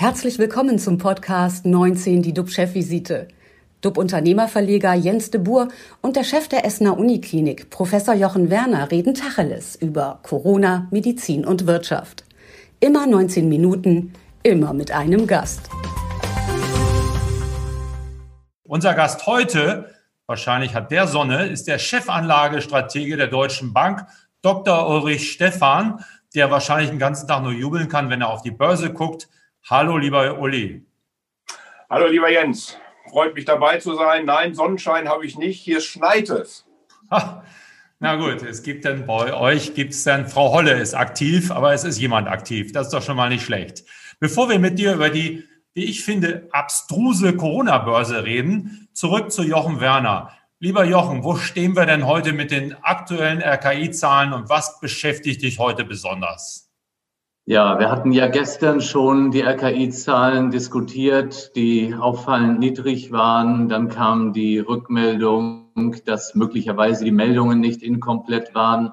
[0.00, 3.26] Herzlich willkommen zum Podcast 19, die DUB-Chefvisite.
[3.80, 5.66] DUB-Unternehmerverleger Jens de Boer
[6.02, 11.66] und der Chef der Essener Uniklinik, Professor Jochen Werner, reden Tacheles über Corona, Medizin und
[11.66, 12.22] Wirtschaft.
[12.78, 14.12] Immer 19 Minuten,
[14.44, 15.68] immer mit einem Gast.
[18.62, 19.92] Unser Gast heute,
[20.26, 24.06] wahrscheinlich hat der Sonne, ist der Chefanlagestratege der Deutschen Bank,
[24.42, 24.88] Dr.
[24.88, 26.04] Ulrich Stephan,
[26.36, 29.26] der wahrscheinlich den ganzen Tag nur jubeln kann, wenn er auf die Börse guckt.
[29.70, 30.86] Hallo, lieber Uli.
[31.90, 32.78] Hallo, lieber Jens.
[33.10, 34.24] Freut mich dabei zu sein.
[34.24, 35.60] Nein, Sonnenschein habe ich nicht.
[35.60, 36.64] Hier schneit es.
[38.00, 41.74] Na gut, es gibt dann bei euch, gibt es dann, Frau Holle ist aktiv, aber
[41.74, 42.72] es ist jemand aktiv.
[42.72, 43.84] Das ist doch schon mal nicht schlecht.
[44.20, 45.44] Bevor wir mit dir über die,
[45.74, 50.32] wie ich finde, abstruse Corona-Börse reden, zurück zu Jochen Werner.
[50.60, 55.58] Lieber Jochen, wo stehen wir denn heute mit den aktuellen RKI-Zahlen und was beschäftigt dich
[55.58, 56.67] heute besonders?
[57.50, 63.70] Ja, wir hatten ja gestern schon die RKI-Zahlen diskutiert, die auffallend niedrig waren.
[63.70, 68.92] Dann kam die Rückmeldung, dass möglicherweise die Meldungen nicht inkomplett waren.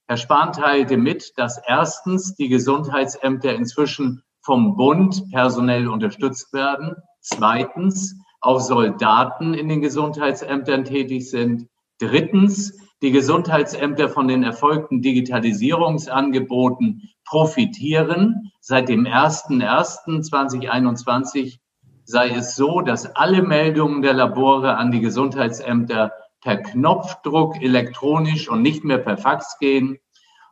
[0.06, 6.94] Herr Spahn teilte mit, dass erstens die Gesundheitsämter inzwischen vom Bund personell unterstützt werden.
[7.22, 11.70] Zweitens auch Soldaten in den Gesundheitsämtern tätig sind.
[11.98, 18.50] Drittens die Gesundheitsämter von den erfolgten Digitalisierungsangeboten profitieren.
[18.60, 21.58] Seit dem 01.01.2021
[22.04, 28.62] sei es so, dass alle Meldungen der Labore an die Gesundheitsämter per Knopfdruck elektronisch und
[28.62, 29.98] nicht mehr per Fax gehen.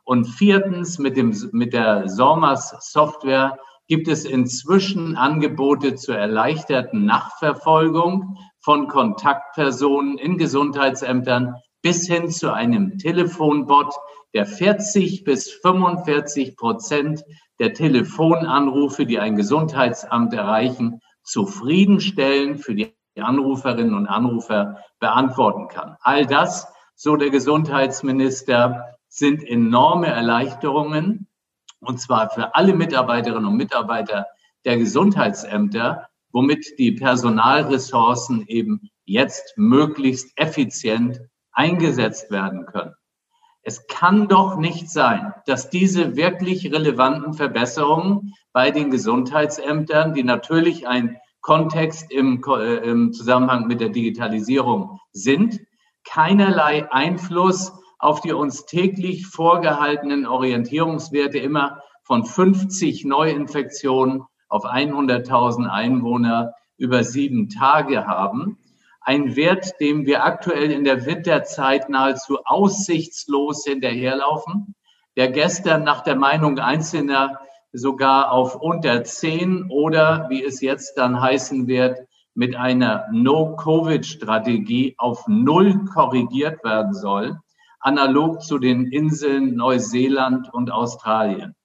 [0.03, 8.37] Und viertens, mit, dem, mit der SORMAS Software gibt es inzwischen Angebote zur erleichterten Nachverfolgung
[8.59, 13.93] von Kontaktpersonen in Gesundheitsämtern bis hin zu einem Telefonbot,
[14.33, 17.23] der 40 bis 45 Prozent
[17.59, 25.97] der Telefonanrufe, die ein Gesundheitsamt erreichen, zufriedenstellend für die Anruferinnen und Anrufer beantworten kann.
[26.01, 31.27] All das, so der Gesundheitsminister, sind enorme Erleichterungen,
[31.81, 34.25] und zwar für alle Mitarbeiterinnen und Mitarbeiter
[34.65, 41.19] der Gesundheitsämter, womit die Personalressourcen eben jetzt möglichst effizient
[41.53, 42.93] eingesetzt werden können.
[43.61, 50.85] Es kann doch nicht sein, dass diese wirklich relevanten Verbesserungen bei den Gesundheitsämtern, die natürlich
[50.85, 55.61] ein Kontext im, äh, im, Zusammenhang mit der Digitalisierung sind,
[56.03, 66.53] keinerlei Einfluss auf die uns täglich vorgehaltenen Orientierungswerte immer von 50 Neuinfektionen auf 100.000 Einwohner
[66.77, 68.57] über sieben Tage haben
[69.03, 74.75] ein Wert, dem wir aktuell in der Winterzeit nahezu aussichtslos hinterherlaufen,
[75.15, 77.39] der gestern nach der Meinung Einzelner
[77.73, 81.99] sogar auf unter zehn oder, wie es jetzt dann heißen wird,
[82.35, 87.37] mit einer No-Covid-Strategie auf Null korrigiert werden soll,
[87.79, 91.55] analog zu den Inseln Neuseeland und Australien.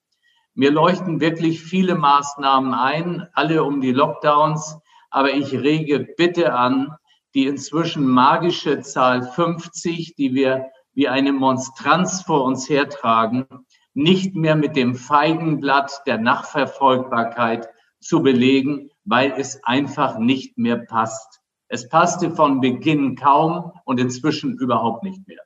[0.54, 4.78] Mir leuchten wirklich viele Maßnahmen ein, alle um die Lockdowns,
[5.10, 6.96] aber ich rege bitte an,
[7.34, 13.46] die inzwischen magische Zahl 50, die wir wie eine Monstranz vor uns hertragen,
[13.94, 17.68] nicht mehr mit dem Feigenblatt der Nachverfolgbarkeit
[18.00, 21.40] zu belegen, weil es einfach nicht mehr passt.
[21.68, 25.40] Es passte von Beginn kaum und inzwischen überhaupt nicht mehr.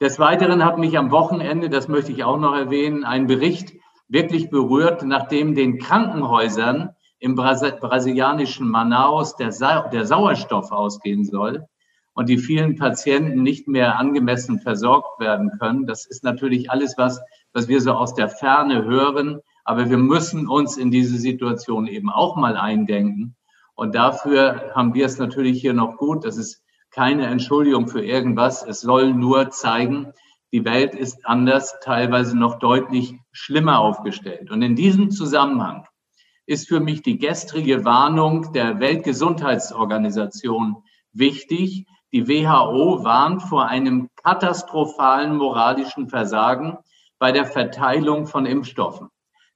[0.00, 3.72] Des Weiteren hat mich am Wochenende, das möchte ich auch noch erwähnen, ein Bericht
[4.08, 11.66] wirklich berührt, nachdem den Krankenhäusern im brasilianischen Manaus der, Sa der Sauerstoff ausgehen soll
[12.14, 15.86] und die vielen Patienten nicht mehr angemessen versorgt werden können.
[15.86, 17.20] Das ist natürlich alles was,
[17.52, 19.40] was wir so aus der Ferne hören.
[19.64, 23.36] Aber wir müssen uns in diese Situation eben auch mal eindenken.
[23.74, 26.24] Und dafür haben wir es natürlich hier noch gut.
[26.24, 28.64] Das ist keine Entschuldigung für irgendwas.
[28.66, 30.12] Es soll nur zeigen,
[30.52, 34.50] die Welt ist anders, teilweise noch deutlich schlimmer aufgestellt.
[34.50, 35.86] Und in diesem Zusammenhang
[36.46, 40.76] ist für mich die gestrige Warnung der Weltgesundheitsorganisation
[41.12, 41.86] wichtig.
[42.12, 46.78] Die WHO warnt vor einem katastrophalen moralischen Versagen
[47.18, 49.08] bei der Verteilung von Impfstoffen.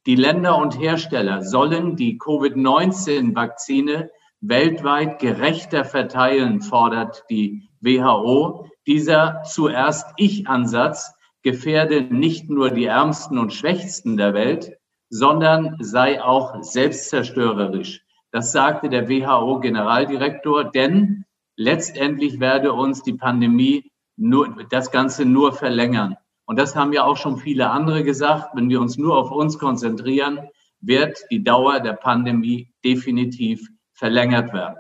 [0.06, 4.10] Die Länder und Hersteller sollen die Covid-19-Vakzine
[4.40, 8.66] weltweit gerechter verteilen, fordert die WHO.
[8.86, 14.79] Dieser zuerst Ich-Ansatz gefährde nicht nur die Ärmsten und Schwächsten der Welt,
[15.10, 18.04] sondern sei auch selbstzerstörerisch.
[18.30, 21.24] Das sagte der WHO-Generaldirektor, denn
[21.56, 26.16] letztendlich werde uns die Pandemie nur, das Ganze nur verlängern.
[26.46, 28.50] Und das haben ja auch schon viele andere gesagt.
[28.54, 30.48] Wenn wir uns nur auf uns konzentrieren,
[30.80, 34.76] wird die Dauer der Pandemie definitiv verlängert werden.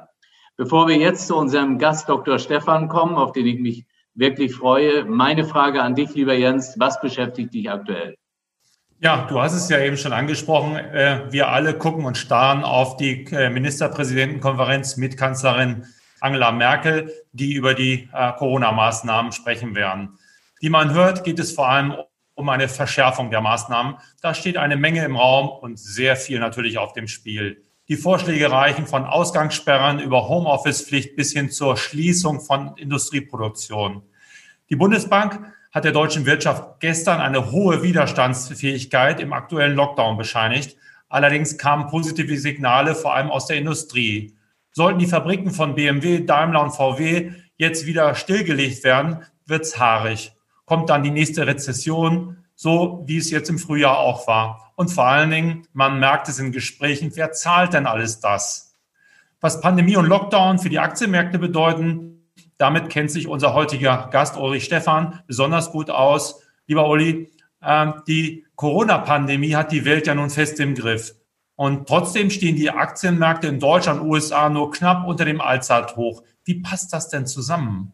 [0.56, 2.38] Bevor wir jetzt zu unserem Gast Dr.
[2.38, 7.00] Stefan kommen, auf den ich mich wirklich freue, meine Frage an dich, lieber Jens, was
[7.00, 8.16] beschäftigt dich aktuell?
[9.02, 10.76] Ja, du hast es ja eben schon angesprochen.
[10.76, 15.86] Äh, wir alle gucken und starren auf die äh, Ministerpräsidentenkonferenz mit Kanzlerin
[16.20, 20.18] Angela Merkel, die über die äh, Corona-Maßnahmen sprechen werden.
[20.60, 21.94] Wie man hört, geht es vor allem
[22.34, 23.94] um eine Verschärfung der Maßnahmen.
[24.20, 27.64] Da steht eine Menge im Raum und sehr viel natürlich auf dem Spiel.
[27.88, 34.02] Die Vorschläge reichen von Ausgangssperren über Homeoffice-Pflicht bis hin zur Schließung von Industrieproduktion.
[34.68, 35.40] Die Bundesbank
[35.70, 40.76] hat der deutschen Wirtschaft gestern eine hohe Widerstandsfähigkeit im aktuellen Lockdown bescheinigt.
[41.08, 44.34] Allerdings kamen positive Signale vor allem aus der Industrie.
[44.72, 50.32] Sollten die Fabriken von BMW, Daimler und VW jetzt wieder stillgelegt werden, wird's haarig
[50.70, 54.72] kommt dann die nächste Rezession, so wie es jetzt im Frühjahr auch war.
[54.76, 58.76] Und vor allen Dingen, man merkt es in Gesprächen, wer zahlt denn alles das?
[59.40, 62.19] Was Pandemie und Lockdown für die Aktienmärkte bedeuten,
[62.60, 66.42] damit kennt sich unser heutiger Gast Ulrich Stephan besonders gut aus.
[66.66, 71.14] Lieber Uli, äh, die Corona-Pandemie hat die Welt ja nun fest im Griff.
[71.56, 76.22] Und trotzdem stehen die Aktienmärkte in Deutschland und USA nur knapp unter dem Allzeithoch.
[76.44, 77.92] Wie passt das denn zusammen?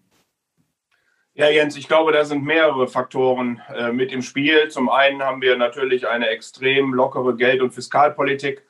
[1.35, 4.69] Ja, Jens, ich glaube, da sind mehrere Faktoren äh, mit im Spiel.
[4.69, 8.65] Zum einen haben wir natürlich eine extrem lockere Geld- und Fiskalpolitik.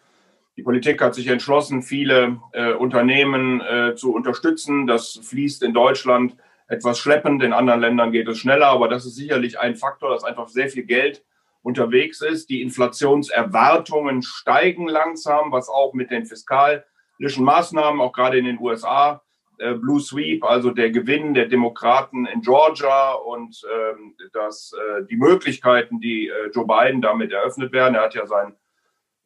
[0.56, 4.86] Die Politik hat sich entschlossen, viele äh, Unternehmen äh, zu unterstützen.
[4.86, 6.36] Das fließt in Deutschland
[6.66, 10.24] etwas schleppend, in anderen Ländern geht es schneller, aber das ist sicherlich ein Faktor, dass
[10.24, 11.22] einfach sehr viel Geld
[11.62, 12.48] unterwegs ist.
[12.48, 19.22] Die Inflationserwartungen steigen langsam, was auch mit den fiskalischen Maßnahmen, auch gerade in den USA,
[19.58, 25.16] äh, Blue Sweep, also der Gewinn der Demokraten in Georgia und ähm, das, äh, die
[25.16, 27.94] Möglichkeiten, die äh, Joe Biden damit eröffnet werden.
[27.94, 28.65] Er hat ja seinen äh,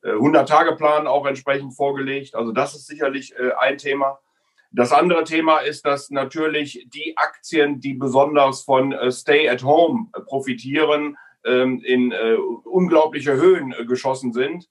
[0.08, 2.34] 100-Tage-Plan auch entsprechend vorgelegt.
[2.34, 4.18] Also das ist sicherlich äh, ein Thema.
[4.72, 10.08] Das andere Thema ist, dass natürlich die Aktien, die besonders von äh, Stay at Home
[10.26, 14.68] profitieren, ähm, in äh, unglaubliche Höhen äh, geschossen sind.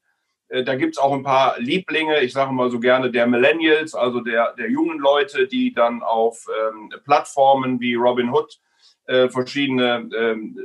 [0.50, 4.22] Äh, da gibt's auch ein paar Lieblinge, ich sage mal so gerne der Millennials, also
[4.22, 8.60] der, der jungen Leute, die dann auf ähm, Plattformen wie Robinhood
[9.06, 10.58] äh, verschiedene ähm,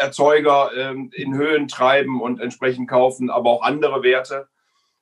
[0.00, 4.48] E-Automobilerzeuger ähm, in Höhen treiben und entsprechend kaufen, aber auch andere Werte.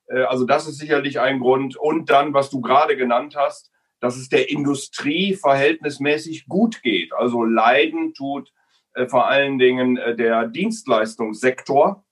[0.08, 1.76] Äh, also das ist sicherlich ein Grund.
[1.76, 7.12] Und dann, was du gerade genannt hast, dass es der Industrie verhältnismäßig gut geht.
[7.14, 8.52] Also leiden tut
[8.94, 12.02] äh, vor allen Dingen äh, der Dienstleistungssektor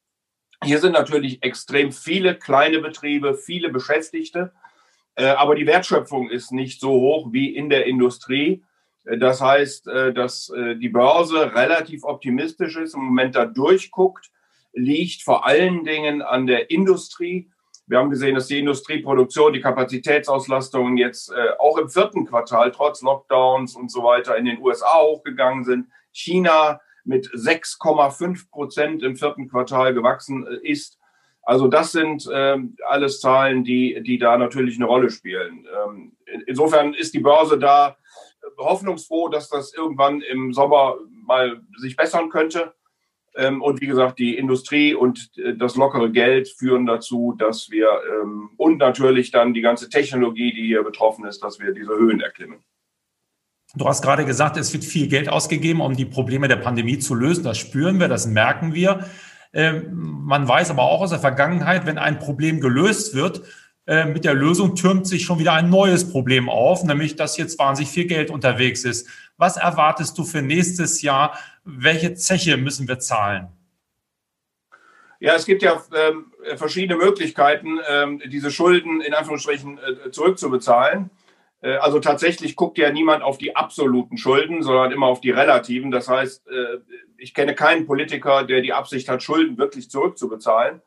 [0.62, 4.52] hier sind natürlich extrem viele kleine Betriebe, viele Beschäftigte,
[5.14, 8.64] aber die Wertschöpfung ist nicht so hoch wie in der Industrie.
[9.04, 14.30] Äh, das heißt, äh, dass die Börse relativ optimistisch ist, im Moment da durchguckt,
[14.72, 17.50] liegt vor allen Dingen an der Industrie.
[17.86, 23.76] Wir haben gesehen, dass die Industrieproduktion, die Kapazitätsauslastung jetzt auch im vierten Quartal trotz Lockdowns
[23.76, 25.88] und so weiter in den USA hochgegangen sind.
[26.10, 30.98] China mit 6,5 Prozent im vierten Quartal gewachsen äh, ist.
[31.42, 35.66] Also das sind ähm, alles Zahlen, die, die da natürlich eine Rolle spielen.
[35.86, 37.94] Ähm, insofern ist die Börse da äh,
[38.58, 42.74] hoffnungsfroh, dass das irgendwann im Sommer mal sich bessern könnte.
[43.36, 47.88] Ähm, und wie gesagt, die Industrie und äh, das lockere Geld führen dazu, dass wir
[48.10, 52.20] ähm, und natürlich dann die ganze Technologie, die hier betroffen ist, dass wir diese Höhen
[52.20, 52.60] erklimmen.
[53.74, 57.14] Du hast gerade gesagt, es wird viel Geld ausgegeben, um die Probleme der Pandemie zu
[57.16, 57.42] lösen.
[57.42, 59.04] Das spüren wir, das merken wir.
[59.52, 63.42] Ähm, man weiß aber auch aus der Vergangenheit, wenn ein Problem gelöst wird,
[63.86, 67.58] äh, mit der Lösung türmt sich schon wieder ein neues Problem auf, nämlich dass jetzt
[67.58, 69.08] wahnsinnig viel Geld unterwegs ist.
[69.36, 71.38] Was erwartest du für nächstes Jahr?
[71.64, 73.48] Welche Zeche müssen wir zahlen?
[75.20, 81.10] Ja, es gibt ja ähm, verschiedene Möglichkeiten, ähm, diese Schulden in Anführungsstrichen äh, zurückzubezahlen.
[81.64, 85.90] Äh, also tatsächlich guckt ja niemand auf die absoluten Schulden, sondern immer auf die relativen.
[85.90, 86.78] Das heißt, äh,
[87.16, 90.82] ich kenne keinen Politiker, der die Absicht hat, Schulden wirklich zurückzubezahlen,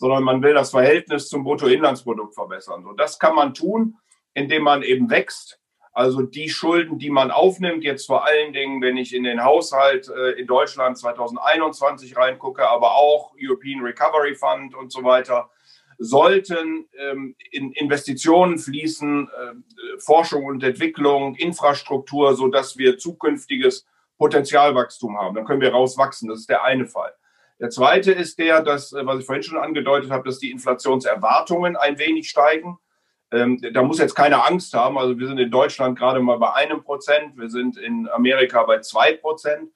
[0.00, 2.82] sondern man will das Verhältnis zum Bruttoinlandsprodukt verbessern.
[2.82, 3.98] So, das kann man tun,
[4.32, 5.60] indem man eben wächst.
[5.92, 10.08] Also die Schulden, die man aufnimmt, jetzt vor allen Dingen, wenn ich in den Haushalt
[10.08, 15.50] äh, in Deutschland 2021 reingucke, aber auch European Recovery Fund und so weiter,
[15.98, 25.18] sollten ähm, in Investitionen fließen, äh, Forschung und Entwicklung, Infrastruktur, so dass wir zukünftiges Potenzialwachstum
[25.18, 25.34] haben.
[25.34, 26.30] Dann können wir rauswachsen.
[26.30, 27.12] Das ist der eine Fall.
[27.60, 31.76] Der zweite ist der, dass, äh, was ich vorhin schon angedeutet habe, dass die Inflationserwartungen
[31.76, 32.78] ein wenig steigen.
[33.30, 34.98] Ähm, da muss jetzt keine Angst haben.
[34.98, 38.80] Also wir sind in Deutschland gerade mal bei einem Prozent, wir sind in Amerika bei
[38.80, 39.70] zwei Prozent.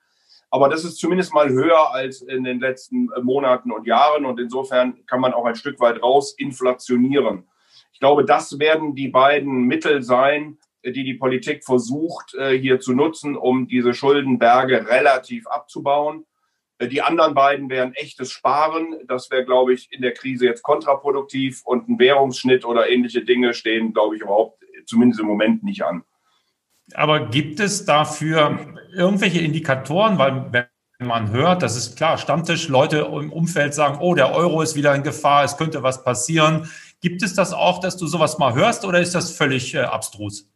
[0.51, 4.25] Aber das ist zumindest mal höher als in den letzten äh, Monaten und Jahren.
[4.25, 7.47] Und insofern kann man auch ein Stück weit raus inflationieren.
[7.93, 12.95] Ich glaube, das werden die beiden Mittel sein, äh, die die Politik versucht, hier zu
[12.95, 16.25] nutzen, um diese Schuldenberge relativ abzubauen.
[16.83, 18.97] Die anderen beiden wären echtes Sparen.
[19.07, 23.55] Das wäre, glaube ich, in der Krise jetzt kontraproduktiv und ein Währungsschnitt oder ähnliche Dinge
[23.55, 26.03] stehen, glaube ich, überhaupt zumindest im Moment nicht an.
[26.93, 28.59] Aber gibt es dafür
[28.95, 30.19] irgendwelche Indikatoren?
[30.19, 34.61] Weil wenn man hört, das ist klar, Stammtisch, Leute im Umfeld sagen, oh, der Euro
[34.61, 36.69] ist wieder in Gefahr, es könnte was passieren.
[37.01, 40.51] Gibt es das auch, dass du sowas mal hörst oder ist das völlig äh, abstrus?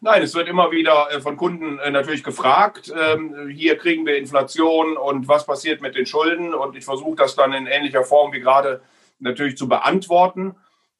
[0.00, 2.92] Nein, es wird immer wieder äh, von Kunden äh, natürlich gefragt.
[2.94, 6.52] Ähm, hier kriegen wir Inflation und was passiert mit den Schulden?
[6.52, 8.82] Und ich versuche das dann in ähnlicher Form wie gerade
[9.18, 10.54] natürlich zu beantworten.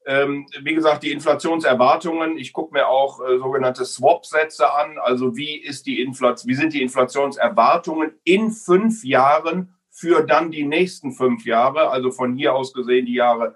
[0.05, 4.97] Ähm, wie gesagt, die Inflationserwartungen, ich gucke mir auch äh, sogenannte Swap-Sätze an.
[4.97, 11.11] Also wie, ist die wie sind die Inflationserwartungen in fünf Jahren für dann die nächsten
[11.11, 13.55] fünf Jahre, also von hier aus gesehen die Jahre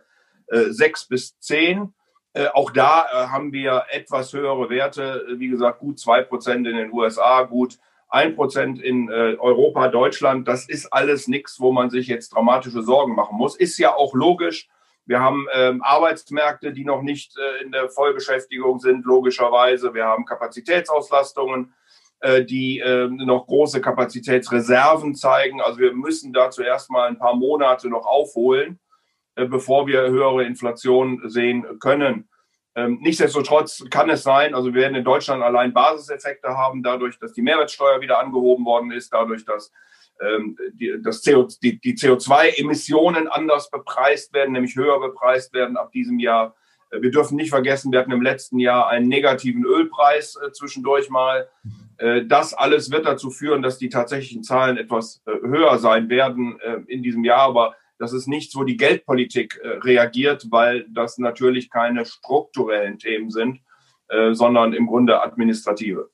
[0.69, 1.93] sechs bis zehn.
[2.34, 6.78] Äh, auch da äh, haben wir etwas höhere Werte, wie gesagt, gut zwei Prozent in
[6.78, 7.78] den USA, gut
[8.10, 10.48] ein Prozent in äh, Europa, Deutschland.
[10.48, 13.56] Das ist alles nichts, wo man sich jetzt dramatische Sorgen machen muss.
[13.56, 14.70] Ist ja auch logisch
[15.06, 19.94] wir haben ähm, Arbeitsmärkte, die noch nicht äh, in der Vollbeschäftigung sind, logischerweise.
[19.94, 21.74] Wir haben Kapazitätsauslastungen,
[22.20, 25.60] äh, die äh, noch große Kapazitätsreserven zeigen.
[25.62, 28.81] Also wir müssen dazu erstmal ein paar Monate noch aufholen, äh,
[29.36, 32.30] bevor wir höhere Inflation sehen können.
[32.74, 37.34] Ähm, nichtsdestotrotz kann es sein, also wir werden in Deutschland allein Basiseffekte haben, dadurch, dass
[37.34, 39.74] die Mehrwertsteuer wieder angehoben worden ist, dadurch, dass
[40.22, 45.92] ähm, die, das CO, die, die CO2-Emissionen anders bepreist werden, nämlich höher bepreist werden ab
[45.92, 46.56] diesem Jahr.
[46.92, 51.10] Äh, wir dürfen nicht vergessen, wir hatten im letzten Jahr einen negativen Ölpreis äh, zwischendurch
[51.10, 51.50] mal.
[51.98, 56.58] Äh, das alles wird dazu führen, dass die tatsächlichen Zahlen etwas äh, höher sein werden
[56.62, 57.42] äh, in diesem Jahr.
[57.42, 63.29] Aber das ist nichts, wo die Geldpolitik äh, reagiert, weil das natürlich keine strukturellen Themen
[63.29, 63.62] sind,
[64.34, 66.10] sondern im Grunde administrative.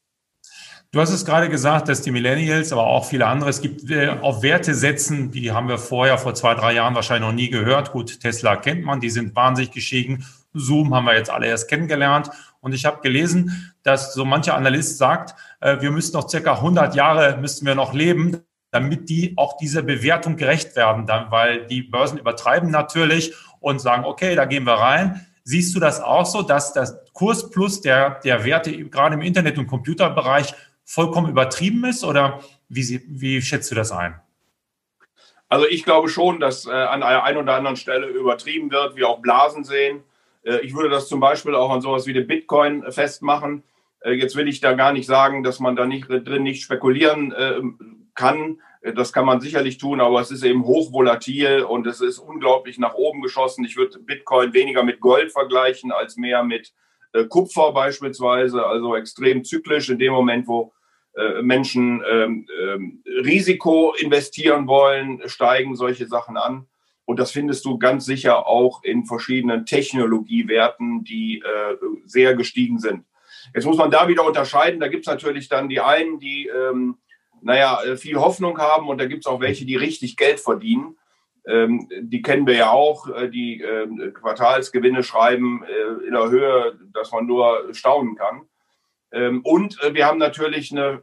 [0.91, 4.08] Du hast es gerade gesagt, dass die Millennials, aber auch viele andere, es gibt äh,
[4.22, 7.91] auf Werte setzen, die haben wir vorher, vor zwei, drei Jahren wahrscheinlich noch nie gehört.
[7.91, 10.25] Gut, Tesla kennt man, die sind wahnsinnig gestiegen.
[10.53, 12.29] Zoom haben wir jetzt alle erst kennengelernt.
[12.62, 16.96] Und ich habe gelesen, dass so mancher Analyst sagt, äh, wir müssten noch circa 100
[16.96, 18.38] Jahre müssten wir noch leben,
[18.72, 24.06] damit die auch dieser Bewertung gerecht werden, dann, weil die Börsen übertreiben natürlich und sagen,
[24.06, 25.26] okay, da gehen wir rein.
[25.44, 29.58] Siehst du das auch so, dass das Kurs plus der, der Werte gerade im Internet-
[29.58, 34.20] und Computerbereich vollkommen übertrieben ist oder wie, wie schätzt du das ein?
[35.50, 39.08] Also ich glaube schon, dass äh, an einer einen oder anderen Stelle übertrieben wird, wir
[39.08, 40.04] auch Blasen sehen.
[40.44, 43.64] Äh, ich würde das zum Beispiel auch an sowas wie den Bitcoin festmachen.
[44.02, 47.32] Äh, jetzt will ich da gar nicht sagen, dass man da nicht drin nicht spekulieren
[47.32, 47.62] äh,
[48.18, 48.60] kann.
[48.82, 52.78] Äh, das kann man sicherlich tun, aber es ist eben hochvolatil und es ist unglaublich
[52.78, 53.64] nach oben geschossen.
[53.64, 56.74] Ich würde Bitcoin weniger mit Gold vergleichen als mehr mit
[57.14, 60.74] äh, Kupfer beispielsweise, also extrem zyklisch in dem Moment, wo
[61.16, 66.68] äh, Menschen ähm, ähm, Risiko investieren wollen, steigen solche Sachen an.
[67.06, 73.06] Und das findest du ganz sicher auch in verschiedenen Technologiewerten, die äh, sehr gestiegen sind.
[73.56, 74.82] Jetzt muss man da wieder unterscheiden.
[74.82, 76.98] Da gibt es natürlich dann die einen, die ähm,
[77.41, 80.98] naja, viel Hoffnung haben und da gibt es auch welche, die richtig Geld verdienen.
[81.46, 85.63] Ähm, die kennen wir ja auch, die ähm, Quartalsgewinne schreiben
[86.06, 88.48] in der Höhe, dass man nur staunen kann.
[89.12, 91.01] Ähm, und wir haben natürlich eine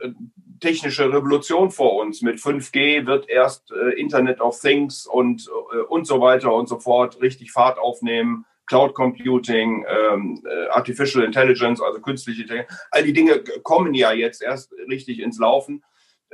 [0.60, 2.20] technische Revolution vor uns.
[2.20, 5.48] Mit 5G wird erst Internet of Things und,
[5.88, 8.46] und so weiter und so fort richtig Fahrt aufnehmen.
[8.66, 12.72] Cloud Computing, ähm, äh, Artificial Intelligence, also künstliche Intelligenz.
[12.90, 15.84] All die Dinge kommen ja jetzt erst richtig ins Laufen.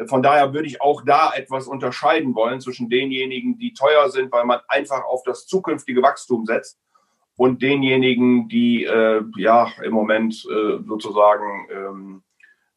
[0.07, 4.45] Von daher würde ich auch da etwas unterscheiden wollen zwischen denjenigen, die teuer sind, weil
[4.45, 6.79] man einfach auf das zukünftige Wachstum setzt
[7.37, 12.23] und denjenigen, die äh, ja im Moment äh, sozusagen ähm,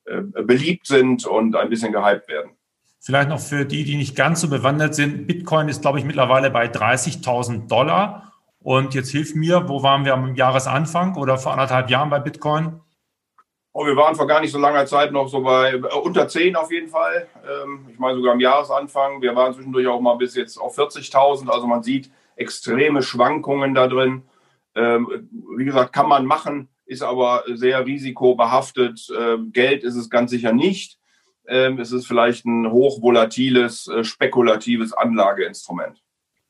[0.05, 2.51] äh, beliebt sind und ein bisschen gehypt werden.
[2.99, 5.27] Vielleicht noch für die, die nicht ganz so bewandert sind.
[5.27, 8.31] Bitcoin ist, glaube ich, mittlerweile bei 30.000 Dollar.
[8.59, 12.79] Und jetzt hilf mir, wo waren wir am Jahresanfang oder vor anderthalb Jahren bei Bitcoin?
[13.75, 16.55] Oh, wir waren vor gar nicht so langer Zeit noch so bei äh, unter 10
[16.55, 17.27] auf jeden Fall.
[17.43, 19.19] Ähm, ich meine sogar am Jahresanfang.
[19.23, 21.49] Wir waren zwischendurch auch mal bis jetzt auf 40.000.
[21.49, 24.21] Also man sieht extreme Schwankungen da drin.
[24.75, 25.27] Ähm,
[25.57, 29.07] wie gesagt, kann man machen, ist aber sehr risikobehaftet.
[29.19, 30.99] Ähm, Geld ist es ganz sicher nicht.
[31.47, 35.99] Ähm, es ist vielleicht ein hochvolatiles, äh, spekulatives Anlageinstrument.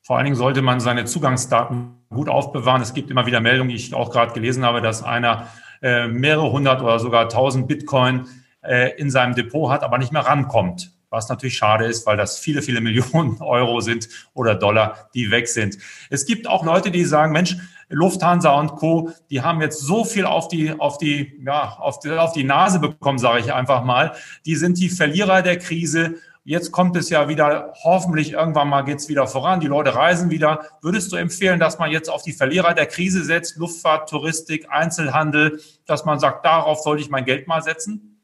[0.01, 2.81] Vor allen Dingen sollte man seine Zugangsdaten gut aufbewahren.
[2.81, 5.47] Es gibt immer wieder Meldungen, die ich auch gerade gelesen habe, dass einer
[5.83, 8.25] äh, mehrere hundert oder sogar tausend Bitcoin
[8.63, 10.91] äh, in seinem Depot hat, aber nicht mehr rankommt.
[11.09, 15.47] Was natürlich schade ist, weil das viele, viele Millionen Euro sind oder Dollar, die weg
[15.47, 15.77] sind.
[16.09, 17.57] Es gibt auch Leute, die sagen, Mensch,
[17.89, 22.11] Lufthansa und Co., die haben jetzt so viel auf die, auf die, ja, auf die,
[22.11, 24.13] auf die Nase bekommen, sage ich einfach mal.
[24.45, 28.97] Die sind die Verlierer der Krise Jetzt kommt es ja wieder, hoffentlich irgendwann mal geht
[28.97, 30.65] es wieder voran, die Leute reisen wieder.
[30.81, 35.61] Würdest du empfehlen, dass man jetzt auf die Verlierer der Krise setzt, Luftfahrt, Touristik, Einzelhandel,
[35.85, 38.21] dass man sagt, darauf sollte ich mein Geld mal setzen?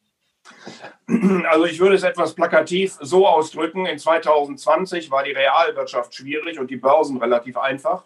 [1.50, 3.88] Also ich würde es etwas plakativ so ausdrücken.
[3.88, 8.06] In 2020 war die Realwirtschaft schwierig und die Börsen relativ einfach.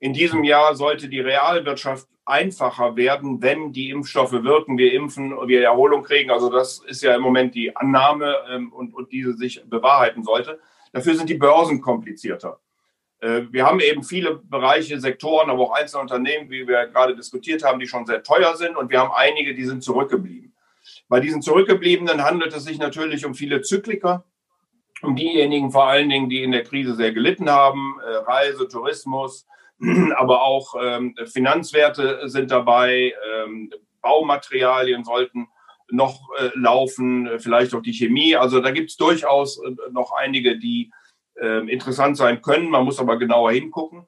[0.00, 5.62] In diesem Jahr sollte die Realwirtschaft einfacher werden, wenn die Impfstoffe wirken, wir impfen, wir
[5.62, 6.30] Erholung kriegen.
[6.30, 10.60] Also das ist ja im Moment die Annahme ähm, und, und diese sich bewahrheiten sollte.
[10.92, 12.60] Dafür sind die Börsen komplizierter.
[13.20, 17.64] Äh, wir haben eben viele Bereiche, Sektoren, aber auch einzelne Unternehmen, wie wir gerade diskutiert
[17.64, 20.54] haben, die schon sehr teuer sind und wir haben einige, die sind zurückgeblieben.
[21.08, 24.24] Bei diesen Zurückgebliebenen handelt es sich natürlich um viele Zykliker,
[25.02, 29.46] um diejenigen vor allen Dingen, die in der Krise sehr gelitten haben, äh, Reise, Tourismus,
[30.16, 35.48] aber auch ähm, Finanzwerte sind dabei, ähm, Baumaterialien sollten
[35.90, 38.36] noch äh, laufen, vielleicht auch die Chemie.
[38.36, 40.90] Also da gibt es durchaus äh, noch einige, die
[41.40, 42.70] äh, interessant sein können.
[42.70, 44.06] Man muss aber genauer hingucken.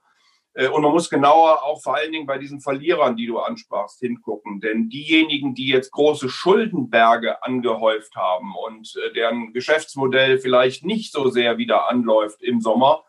[0.55, 4.01] Äh, und man muss genauer auch vor allen Dingen bei diesen Verlierern, die du ansprachst,
[4.01, 4.61] hingucken.
[4.61, 11.29] Denn diejenigen, die jetzt große Schuldenberge angehäuft haben und äh, deren Geschäftsmodell vielleicht nicht so
[11.29, 13.05] sehr wieder anläuft im Sommer,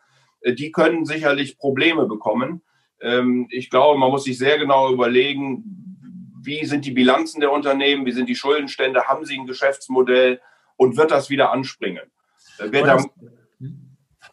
[0.45, 2.61] die können sicherlich Probleme bekommen.
[3.01, 5.63] Ähm, ich glaube, man muss sich sehr genau überlegen,
[6.43, 10.41] wie sind die Bilanzen der Unternehmen, wie sind die Schuldenstände, haben sie ein Geschäftsmodell
[10.75, 12.03] und wird das wieder anspringen?
[12.57, 13.07] Äh, das,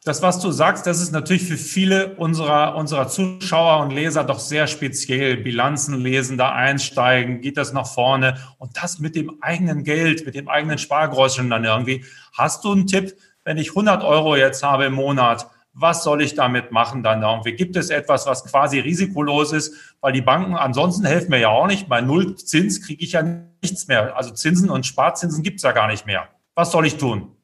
[0.05, 4.39] das, was du sagst, das ist natürlich für viele unserer, unserer Zuschauer und Leser doch
[4.39, 5.37] sehr speziell.
[5.37, 10.35] Bilanzen lesen, da einsteigen, geht das nach vorne und das mit dem eigenen Geld, mit
[10.35, 12.05] dem eigenen Spargräuschen dann irgendwie.
[12.33, 15.47] Hast du einen Tipp, wenn ich 100 Euro jetzt habe im Monat,
[15.81, 17.53] was soll ich damit machen dann irgendwie?
[17.53, 19.97] Gibt es etwas, was quasi risikolos ist?
[20.01, 21.89] Weil die Banken ansonsten helfen mir ja auch nicht.
[21.89, 23.23] Bei Null Zins kriege ich ja
[23.63, 24.17] nichts mehr.
[24.17, 26.29] Also Zinsen und Sparzinsen gibt es ja gar nicht mehr.
[26.55, 27.37] Was soll ich tun?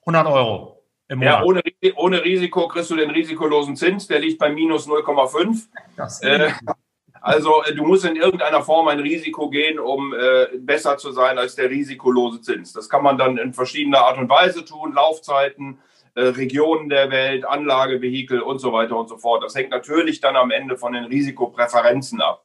[0.00, 1.40] 100 Euro im Monat.
[1.40, 1.62] Ja, ohne,
[1.96, 4.06] ohne Risiko kriegst du den risikolosen Zins.
[4.06, 5.66] Der liegt bei minus 0,5.
[6.22, 6.52] Äh,
[7.20, 11.38] also äh, du musst in irgendeiner Form ein Risiko gehen, um äh, besser zu sein
[11.38, 12.72] als der risikolose Zins.
[12.72, 14.92] Das kann man dann in verschiedener Art und Weise tun.
[14.92, 15.78] Laufzeiten,
[16.14, 19.42] äh, Regionen der Welt, Anlagevehikel und so weiter und so fort.
[19.42, 22.44] Das hängt natürlich dann am Ende von den Risikopräferenzen ab.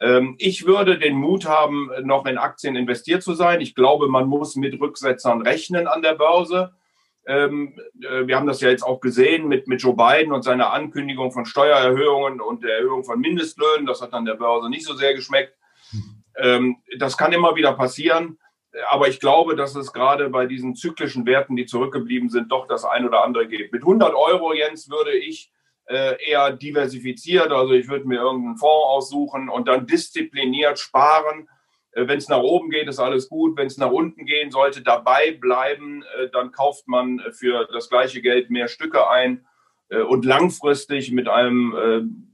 [0.00, 3.60] Ähm, ich würde den Mut haben, noch in Aktien investiert zu sein.
[3.60, 6.72] Ich glaube, man muss mit Rücksetzern rechnen an der Börse.
[7.26, 10.72] Ähm, äh, wir haben das ja jetzt auch gesehen mit, mit Joe Biden und seiner
[10.72, 13.86] Ankündigung von Steuererhöhungen und der Erhöhung von Mindestlöhnen.
[13.86, 15.54] Das hat dann der Börse nicht so sehr geschmeckt.
[16.36, 18.38] Ähm, das kann immer wieder passieren.
[18.88, 22.84] Aber ich glaube, dass es gerade bei diesen zyklischen Werten, die zurückgeblieben sind, doch das
[22.84, 23.72] ein oder andere geht.
[23.72, 25.50] Mit 100 Euro, Jens, würde ich
[25.90, 31.48] äh, eher diversifiziert, also ich würde mir irgendeinen Fonds aussuchen und dann diszipliniert sparen.
[31.90, 33.56] Äh, Wenn es nach oben geht, ist alles gut.
[33.56, 38.22] Wenn es nach unten gehen sollte, dabei bleiben, äh, dann kauft man für das gleiche
[38.22, 39.46] Geld mehr Stücke ein.
[40.08, 42.30] Und langfristig mit einem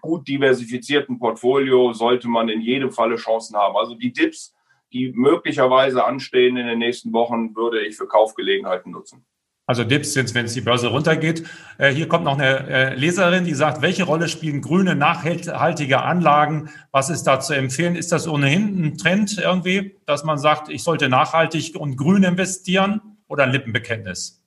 [0.00, 3.76] gut diversifizierten Portfolio sollte man in jedem Falle Chancen haben.
[3.76, 4.52] Also die Dips
[4.92, 9.24] die möglicherweise anstehen in den nächsten Wochen, würde ich für Kaufgelegenheiten nutzen.
[9.68, 11.46] Also Dips sind, wenn es die Börse runtergeht.
[11.76, 16.70] Äh, hier kommt noch eine äh, Leserin, die sagt, welche Rolle spielen grüne, nachhaltige Anlagen?
[16.90, 17.94] Was ist da zu empfehlen?
[17.94, 23.18] Ist das ohnehin ein Trend irgendwie, dass man sagt, ich sollte nachhaltig und grün investieren
[23.26, 24.42] oder ein Lippenbekenntnis?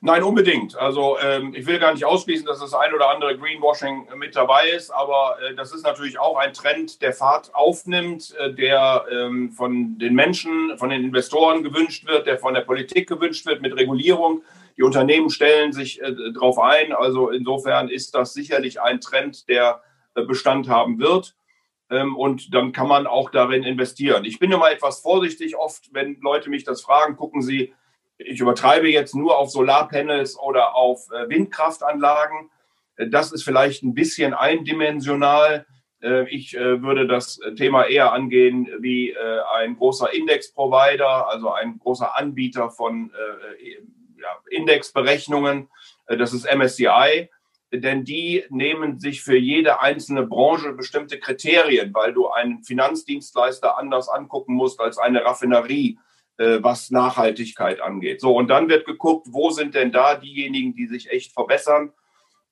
[0.00, 0.76] Nein, unbedingt.
[0.76, 4.68] Also ähm, ich will gar nicht ausschließen, dass das ein oder andere Greenwashing mit dabei
[4.68, 9.50] ist, aber äh, das ist natürlich auch ein Trend, der Fahrt aufnimmt, äh, der ähm,
[9.50, 13.74] von den Menschen, von den Investoren gewünscht wird, der von der Politik gewünscht wird mit
[13.76, 14.42] Regulierung.
[14.76, 16.92] Die Unternehmen stellen sich äh, darauf ein.
[16.92, 19.82] Also insofern ist das sicherlich ein Trend, der
[20.14, 21.34] äh, Bestand haben wird.
[21.90, 24.24] Ähm, und dann kann man auch darin investieren.
[24.24, 27.74] Ich bin immer etwas vorsichtig oft, wenn Leute mich das fragen, gucken Sie,
[28.18, 32.50] ich übertreibe jetzt nur auf Solarpanels oder auf äh, Windkraftanlagen.
[32.96, 35.66] Äh, das ist vielleicht ein bisschen eindimensional.
[36.02, 42.70] Äh, ich würde das Thema eher angehen wie ein großer Indexprovider, also ein großer Anbieter
[42.70, 43.10] von
[44.50, 45.68] Indexberechnungen.
[46.06, 47.28] Das ist MSCI
[47.70, 54.08] denn die nehmen sich für jede einzelne Branche bestimmte Kriterien, weil du einen Finanzdienstleister anders
[54.08, 55.98] angucken musst als eine Raffinerie
[56.38, 58.20] was Nachhaltigkeit angeht.
[58.20, 61.92] So, und dann wird geguckt, wo sind denn da diejenigen, die sich echt verbessern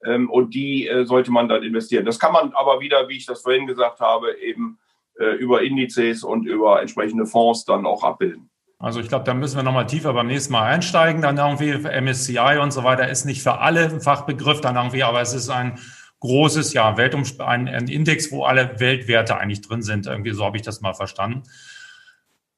[0.05, 2.05] ähm, und die äh, sollte man dann investieren.
[2.05, 4.79] Das kann man aber wieder, wie ich das vorhin gesagt habe, eben
[5.19, 8.51] äh, über Indizes und über entsprechende Fonds dann auch abbilden.
[8.79, 11.23] Also ich glaube, da müssen wir nochmal tiefer beim nächsten Mal einsteigen.
[11.23, 15.23] Dann irgendwie MSCI und so weiter ist nicht für alle ein Fachbegriff dann irgendwie, aber
[15.23, 15.79] es ist ein
[16.21, 20.07] großes, ja, Weltumsp ein, ein Index, wo alle Weltwerte eigentlich drin sind.
[20.07, 21.45] Irgendwie so habe ich das mal verstanden.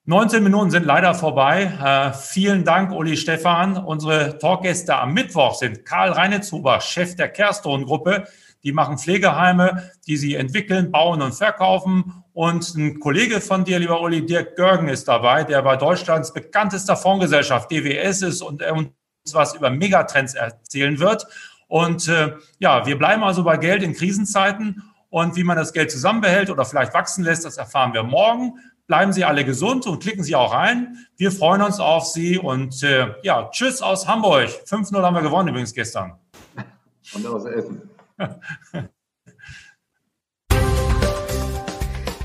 [0.08, 1.64] 19 Minuten sind leider vorbei.
[1.64, 3.76] Äh, vielen Dank, Uli Stefan.
[3.76, 8.24] Unsere Talkgäste am Mittwoch sind Karl Reinitzhuber, Chef der Kerston-Gruppe.
[8.62, 12.24] Die machen Pflegeheime, die sie entwickeln, bauen und verkaufen.
[12.32, 16.96] Und ein Kollege von dir, lieber Uli, Dirk Görgen, ist dabei, der bei Deutschlands bekanntester
[16.96, 18.88] Fondsgesellschaft DWS ist und uns
[19.34, 21.26] was über Megatrends erzählen wird.
[21.66, 24.84] Und äh, ja, wir bleiben also bei Geld in Krisenzeiten.
[25.10, 28.54] Und wie man das Geld zusammenbehält oder vielleicht wachsen lässt, das erfahren wir morgen.
[28.88, 31.06] Bleiben Sie alle gesund und klicken Sie auch rein.
[31.18, 34.48] Wir freuen uns auf Sie und äh, ja, tschüss aus Hamburg.
[34.66, 36.14] 5-0 haben wir gewonnen übrigens gestern.
[37.14, 37.88] Und aus Essen.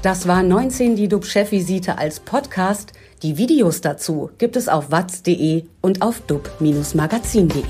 [0.02, 2.91] Das war 19 die DUB-Chefvisite als Podcast.
[3.21, 7.63] Die Videos dazu gibt es auf watz.de und auf dub-magazin.de.